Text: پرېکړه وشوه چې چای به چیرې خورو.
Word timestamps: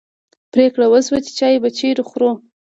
پرېکړه 0.53 0.85
وشوه 0.89 1.19
چې 1.25 1.31
چای 1.39 1.55
به 1.61 1.69
چیرې 1.77 2.03
خورو. 2.09 2.31